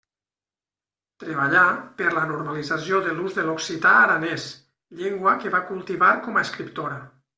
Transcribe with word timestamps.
Treballà 1.23 1.65
per 1.99 2.07
la 2.15 2.23
normalització 2.31 3.01
de 3.09 3.13
l'ús 3.19 3.37
de 3.41 3.45
l'occità 3.49 3.91
aranès, 4.07 4.49
llengua 5.03 5.35
que 5.45 5.53
va 5.57 5.65
cultivar 5.69 6.11
com 6.25 6.41
a 6.41 6.45
escriptora. 6.49 6.99